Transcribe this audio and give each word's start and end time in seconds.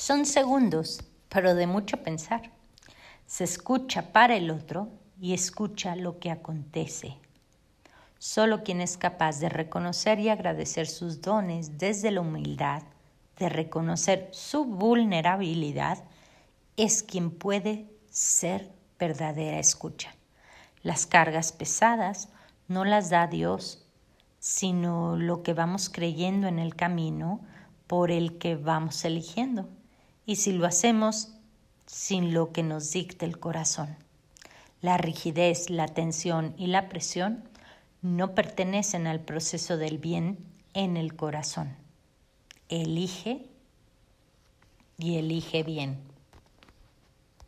Son 0.00 0.26
segundos, 0.26 1.00
pero 1.28 1.56
de 1.56 1.66
mucho 1.66 1.96
pensar. 2.04 2.52
Se 3.26 3.42
escucha 3.42 4.12
para 4.12 4.36
el 4.36 4.52
otro 4.52 4.92
y 5.20 5.34
escucha 5.34 5.96
lo 5.96 6.20
que 6.20 6.30
acontece. 6.30 7.16
Solo 8.16 8.62
quien 8.62 8.80
es 8.80 8.96
capaz 8.96 9.40
de 9.40 9.48
reconocer 9.48 10.20
y 10.20 10.28
agradecer 10.28 10.86
sus 10.86 11.20
dones 11.20 11.78
desde 11.78 12.12
la 12.12 12.20
humildad, 12.20 12.84
de 13.38 13.48
reconocer 13.48 14.28
su 14.30 14.66
vulnerabilidad, 14.66 16.04
es 16.76 17.02
quien 17.02 17.32
puede 17.32 17.90
ser 18.08 18.70
verdadera 19.00 19.58
escucha. 19.58 20.14
Las 20.82 21.06
cargas 21.06 21.50
pesadas 21.50 22.28
no 22.68 22.84
las 22.84 23.10
da 23.10 23.26
Dios, 23.26 23.84
sino 24.38 25.16
lo 25.16 25.42
que 25.42 25.54
vamos 25.54 25.90
creyendo 25.90 26.46
en 26.46 26.60
el 26.60 26.76
camino 26.76 27.40
por 27.88 28.12
el 28.12 28.38
que 28.38 28.54
vamos 28.54 29.04
eligiendo 29.04 29.68
y 30.28 30.36
si 30.36 30.52
lo 30.52 30.66
hacemos 30.66 31.30
sin 31.86 32.34
lo 32.34 32.52
que 32.52 32.62
nos 32.62 32.92
dicte 32.92 33.24
el 33.24 33.40
corazón. 33.40 33.96
La 34.82 34.98
rigidez, 34.98 35.70
la 35.70 35.88
tensión 35.88 36.54
y 36.58 36.66
la 36.66 36.90
presión 36.90 37.44
no 38.02 38.34
pertenecen 38.34 39.06
al 39.06 39.20
proceso 39.20 39.78
del 39.78 39.96
bien 39.96 40.36
en 40.74 40.98
el 40.98 41.16
corazón. 41.16 41.74
Elige 42.68 43.46
y 44.98 45.16
elige 45.16 45.62
bien. 45.62 45.98